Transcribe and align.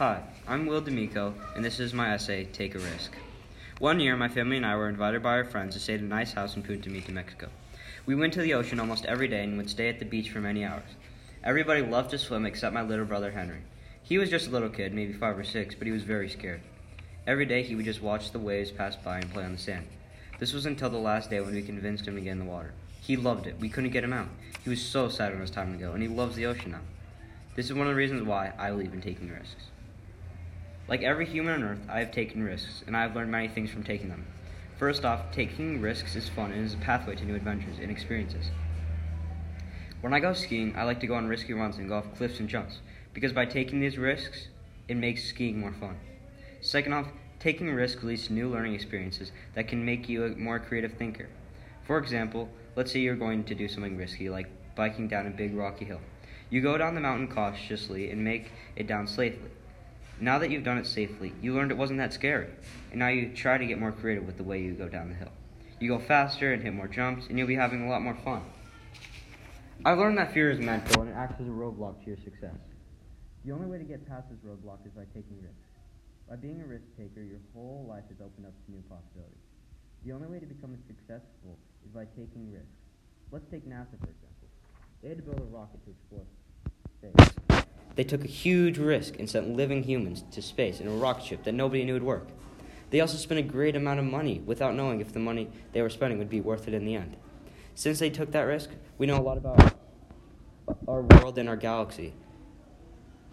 Hi, 0.00 0.22
I'm 0.48 0.64
Will 0.64 0.80
D'Amico, 0.80 1.34
and 1.54 1.62
this 1.62 1.78
is 1.78 1.92
my 1.92 2.14
essay, 2.14 2.46
Take 2.46 2.74
a 2.74 2.78
Risk. 2.78 3.12
One 3.80 4.00
year, 4.00 4.16
my 4.16 4.28
family 4.28 4.56
and 4.56 4.64
I 4.64 4.74
were 4.74 4.88
invited 4.88 5.22
by 5.22 5.32
our 5.32 5.44
friends 5.44 5.74
to 5.74 5.78
stay 5.78 5.92
at 5.92 6.00
a 6.00 6.04
nice 6.04 6.32
house 6.32 6.56
in 6.56 6.62
Punta 6.62 6.88
Mita, 6.88 7.12
Mexico. 7.12 7.50
We 8.06 8.14
went 8.14 8.32
to 8.32 8.40
the 8.40 8.54
ocean 8.54 8.80
almost 8.80 9.04
every 9.04 9.28
day 9.28 9.44
and 9.44 9.58
would 9.58 9.68
stay 9.68 9.90
at 9.90 9.98
the 9.98 10.06
beach 10.06 10.30
for 10.30 10.40
many 10.40 10.64
hours. 10.64 10.88
Everybody 11.44 11.82
loved 11.82 12.12
to 12.12 12.18
swim 12.18 12.46
except 12.46 12.72
my 12.72 12.80
little 12.80 13.04
brother 13.04 13.32
Henry. 13.32 13.60
He 14.02 14.16
was 14.16 14.30
just 14.30 14.46
a 14.46 14.50
little 14.50 14.70
kid, 14.70 14.94
maybe 14.94 15.12
five 15.12 15.38
or 15.38 15.44
six, 15.44 15.74
but 15.74 15.86
he 15.86 15.92
was 15.92 16.02
very 16.02 16.30
scared. 16.30 16.62
Every 17.26 17.44
day 17.44 17.62
he 17.62 17.74
would 17.74 17.84
just 17.84 18.00
watch 18.00 18.32
the 18.32 18.38
waves 18.38 18.70
pass 18.70 18.96
by 18.96 19.18
and 19.18 19.30
play 19.30 19.44
on 19.44 19.52
the 19.52 19.58
sand. 19.58 19.86
This 20.38 20.54
was 20.54 20.64
until 20.64 20.88
the 20.88 20.96
last 20.96 21.28
day 21.28 21.42
when 21.42 21.54
we 21.54 21.60
convinced 21.60 22.08
him 22.08 22.14
to 22.14 22.22
get 22.22 22.30
in 22.30 22.38
the 22.38 22.46
water. 22.46 22.72
He 23.02 23.18
loved 23.18 23.46
it. 23.46 23.60
We 23.60 23.68
couldn't 23.68 23.90
get 23.90 24.04
him 24.04 24.14
out. 24.14 24.28
He 24.64 24.70
was 24.70 24.80
so 24.80 25.10
sad 25.10 25.32
when 25.32 25.40
it 25.40 25.42
was 25.42 25.50
time 25.50 25.74
to 25.74 25.78
go, 25.78 25.92
and 25.92 26.00
he 26.00 26.08
loves 26.08 26.36
the 26.36 26.46
ocean 26.46 26.70
now. 26.70 26.80
This 27.54 27.66
is 27.66 27.74
one 27.74 27.86
of 27.86 27.92
the 27.92 27.98
reasons 27.98 28.22
why 28.22 28.54
I 28.58 28.70
believe 28.70 28.94
in 28.94 29.02
taking 29.02 29.28
risks. 29.28 29.64
Like 30.90 31.04
every 31.04 31.24
human 31.24 31.54
on 31.54 31.62
earth, 31.62 31.78
I 31.88 32.00
have 32.00 32.10
taken 32.10 32.42
risks, 32.42 32.82
and 32.84 32.96
I 32.96 33.02
have 33.02 33.14
learned 33.14 33.30
many 33.30 33.46
things 33.46 33.70
from 33.70 33.84
taking 33.84 34.08
them. 34.08 34.26
First 34.76 35.04
off, 35.04 35.30
taking 35.30 35.80
risks 35.80 36.16
is 36.16 36.28
fun 36.28 36.50
and 36.50 36.66
is 36.66 36.74
a 36.74 36.78
pathway 36.78 37.14
to 37.14 37.24
new 37.24 37.36
adventures 37.36 37.78
and 37.80 37.92
experiences. 37.92 38.50
When 40.00 40.12
I 40.12 40.18
go 40.18 40.32
skiing, 40.32 40.74
I 40.76 40.82
like 40.82 40.98
to 41.00 41.06
go 41.06 41.14
on 41.14 41.28
risky 41.28 41.52
runs 41.52 41.76
and 41.76 41.88
go 41.88 41.98
off 41.98 42.12
cliffs 42.16 42.40
and 42.40 42.48
jumps, 42.48 42.80
because 43.14 43.32
by 43.32 43.46
taking 43.46 43.78
these 43.78 43.98
risks, 43.98 44.48
it 44.88 44.96
makes 44.96 45.22
skiing 45.22 45.60
more 45.60 45.72
fun. 45.72 45.96
Second 46.60 46.92
off, 46.92 47.06
taking 47.38 47.70
risks 47.70 48.02
leads 48.02 48.26
to 48.26 48.32
new 48.32 48.48
learning 48.48 48.74
experiences 48.74 49.30
that 49.54 49.68
can 49.68 49.84
make 49.84 50.08
you 50.08 50.24
a 50.24 50.30
more 50.30 50.58
creative 50.58 50.94
thinker. 50.94 51.28
For 51.86 51.98
example, 51.98 52.48
let's 52.74 52.90
say 52.90 52.98
you're 52.98 53.14
going 53.14 53.44
to 53.44 53.54
do 53.54 53.68
something 53.68 53.96
risky, 53.96 54.28
like 54.28 54.48
biking 54.74 55.06
down 55.06 55.28
a 55.28 55.30
big 55.30 55.54
rocky 55.54 55.84
hill. 55.84 56.00
You 56.50 56.60
go 56.60 56.76
down 56.76 56.96
the 56.96 57.00
mountain 57.00 57.28
cautiously 57.28 58.10
and 58.10 58.24
make 58.24 58.50
it 58.74 58.88
down 58.88 59.06
safely. 59.06 59.50
Now 60.20 60.38
that 60.38 60.50
you've 60.50 60.64
done 60.64 60.76
it 60.76 60.86
safely, 60.86 61.32
you 61.40 61.54
learned 61.54 61.70
it 61.70 61.78
wasn't 61.78 61.98
that 61.98 62.12
scary, 62.12 62.48
and 62.90 62.98
now 62.98 63.08
you 63.08 63.34
try 63.34 63.56
to 63.56 63.64
get 63.64 63.78
more 63.78 63.90
creative 63.90 64.26
with 64.26 64.36
the 64.36 64.44
way 64.44 64.60
you 64.60 64.72
go 64.74 64.86
down 64.86 65.08
the 65.08 65.14
hill. 65.14 65.32
You 65.80 65.88
go 65.88 65.98
faster 65.98 66.52
and 66.52 66.62
hit 66.62 66.74
more 66.74 66.88
jumps, 66.88 67.26
and 67.28 67.38
you'll 67.38 67.48
be 67.48 67.54
having 67.54 67.86
a 67.86 67.88
lot 67.88 68.02
more 68.02 68.16
fun. 68.22 68.42
I've 69.82 69.96
learned 69.96 70.18
that 70.18 70.34
fear 70.34 70.50
is 70.50 70.60
mental 70.60 71.00
and 71.00 71.10
it 71.10 71.14
acts 71.14 71.40
as 71.40 71.46
a 71.46 71.50
roadblock 71.50 72.04
to 72.04 72.06
your 72.08 72.18
success. 72.18 72.56
The 73.46 73.52
only 73.52 73.66
way 73.66 73.78
to 73.78 73.84
get 73.84 74.06
past 74.06 74.28
this 74.28 74.38
roadblock 74.44 74.84
is 74.84 74.92
by 74.92 75.04
taking 75.14 75.40
risks. 75.40 75.56
By 76.28 76.36
being 76.36 76.60
a 76.60 76.66
risk 76.66 76.84
taker, 76.98 77.22
your 77.22 77.40
whole 77.54 77.86
life 77.88 78.04
is 78.10 78.20
opened 78.20 78.44
up 78.44 78.52
to 78.66 78.70
new 78.70 78.82
possibilities. 78.90 79.40
The 80.04 80.12
only 80.12 80.28
way 80.28 80.38
to 80.38 80.44
become 80.44 80.76
successful 80.86 81.56
is 81.82 81.90
by 81.94 82.04
taking 82.12 82.52
risks. 82.52 82.68
Let's 83.32 83.48
take 83.50 83.66
NASA, 83.66 83.96
for 83.96 84.12
example. 84.12 84.48
They 85.02 85.08
had 85.08 85.16
to 85.16 85.24
build 85.24 85.40
a 85.40 85.44
rocket 85.44 85.80
to 85.86 85.90
explore 85.90 86.26
space. 87.00 87.49
They 88.00 88.04
took 88.04 88.24
a 88.24 88.28
huge 88.28 88.78
risk 88.78 89.18
and 89.18 89.28
sent 89.28 89.54
living 89.58 89.82
humans 89.82 90.24
to 90.30 90.40
space 90.40 90.80
in 90.80 90.88
a 90.88 90.90
rocket 90.90 91.22
ship 91.22 91.44
that 91.44 91.52
nobody 91.52 91.84
knew 91.84 91.92
would 91.92 92.02
work. 92.02 92.28
They 92.88 93.00
also 93.00 93.18
spent 93.18 93.40
a 93.40 93.42
great 93.42 93.76
amount 93.76 93.98
of 93.98 94.06
money 94.06 94.40
without 94.46 94.74
knowing 94.74 95.02
if 95.02 95.12
the 95.12 95.18
money 95.18 95.50
they 95.74 95.82
were 95.82 95.90
spending 95.90 96.18
would 96.18 96.30
be 96.30 96.40
worth 96.40 96.66
it 96.66 96.72
in 96.72 96.86
the 96.86 96.94
end. 96.94 97.18
Since 97.74 97.98
they 97.98 98.08
took 98.08 98.32
that 98.32 98.44
risk, 98.44 98.70
we 98.96 99.06
know 99.06 99.18
a 99.18 99.20
lot 99.20 99.36
about 99.36 99.74
our 100.88 101.02
world 101.02 101.36
and 101.36 101.46
our 101.46 101.58
galaxy. 101.58 102.14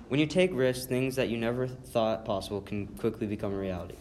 When 0.09 0.19
you 0.19 0.25
take 0.25 0.51
risks, 0.53 0.85
things 0.85 1.15
that 1.15 1.29
you 1.29 1.37
never 1.37 1.65
thought 1.65 2.25
possible 2.25 2.59
can 2.59 2.87
quickly 2.87 3.25
become 3.25 3.53
a 3.53 3.57
reality. 3.57 3.95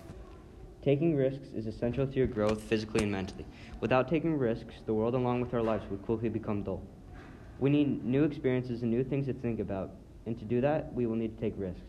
Taking 0.83 1.15
risks 1.15 1.47
is 1.55 1.69
essential 1.69 2.09
to 2.09 2.13
your 2.13 2.27
growth 2.27 2.61
physically 2.61 3.05
and 3.05 3.13
mentally. 3.13 3.47
Without 3.79 4.09
taking 4.09 4.37
risks, 4.37 4.75
the 4.85 4.95
world 4.95 5.15
along 5.15 5.43
with 5.43 5.55
our 5.55 5.63
lives 5.63 5.89
would 5.89 6.03
quickly 6.03 6.29
become 6.29 6.65
dull. 6.65 6.83
We 7.61 7.71
need 7.71 8.05
new 8.05 8.25
experiences 8.25 8.83
and 8.83 8.91
new 8.91 9.05
things 9.05 9.27
to 9.27 9.33
think 9.33 9.61
about, 9.61 9.93
and 10.27 10.39
to 10.39 10.45
do 10.45 10.61
that, 10.61 10.93
we 10.93 11.07
will 11.07 11.17
need 11.17 11.37
to 11.37 11.41
take 11.41 11.55
risks. 11.57 11.81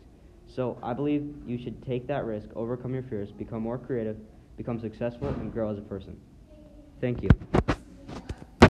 So 0.47 0.79
I 0.81 0.93
believe 0.93 1.35
you 1.45 1.57
should 1.57 1.83
take 1.85 2.07
that 2.07 2.25
risk, 2.25 2.47
overcome 2.55 2.93
your 2.93 3.03
fears, 3.03 3.31
become 3.31 3.61
more 3.61 3.77
creative, 3.77 4.17
become 4.55 4.79
successful, 4.79 5.27
and 5.27 5.51
grow 5.51 5.69
as 5.69 5.77
a 5.77 5.81
person. 5.81 6.17
Thank 7.01 7.21
you. 7.21 7.29